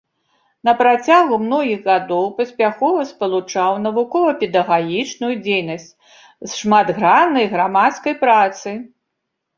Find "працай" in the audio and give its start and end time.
8.27-8.75